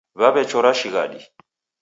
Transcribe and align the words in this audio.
Waw'echora 0.19 0.71
shighadi 0.79 1.21